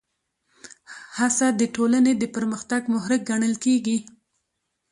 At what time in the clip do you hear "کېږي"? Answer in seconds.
3.65-3.97